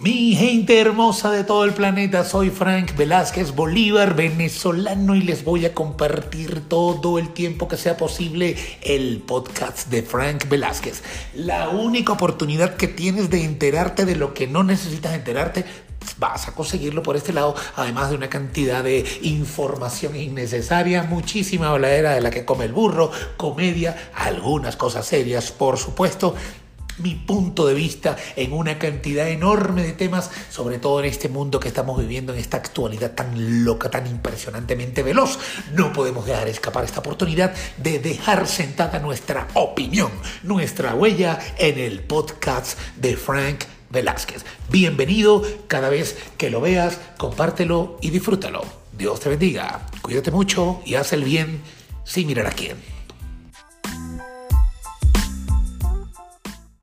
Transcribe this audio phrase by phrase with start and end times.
[0.00, 5.66] Mi gente hermosa de todo el planeta, soy Frank Velázquez Bolívar, venezolano, y les voy
[5.66, 11.02] a compartir todo el tiempo que sea posible el podcast de Frank Velázquez.
[11.34, 15.66] La única oportunidad que tienes de enterarte de lo que no necesitas enterarte,
[16.16, 22.14] vas a conseguirlo por este lado, además de una cantidad de información innecesaria, muchísima voladera
[22.14, 26.34] de la que come el burro, comedia, algunas cosas serias, por supuesto
[27.02, 31.60] mi punto de vista en una cantidad enorme de temas, sobre todo en este mundo
[31.60, 35.38] que estamos viviendo, en esta actualidad tan loca, tan impresionantemente veloz.
[35.74, 40.10] No podemos dejar escapar esta oportunidad de dejar sentada nuestra opinión,
[40.42, 44.44] nuestra huella en el podcast de Frank Velázquez.
[44.70, 48.62] Bienvenido cada vez que lo veas, compártelo y disfrútalo.
[48.96, 51.62] Dios te bendiga, cuídate mucho y haz el bien
[52.04, 52.99] sin mirar a quién.